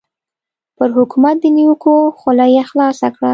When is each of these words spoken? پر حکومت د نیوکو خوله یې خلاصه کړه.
پر 0.77 0.89
حکومت 0.97 1.35
د 1.41 1.45
نیوکو 1.57 1.93
خوله 2.17 2.45
یې 2.53 2.63
خلاصه 2.69 3.07
کړه. 3.15 3.29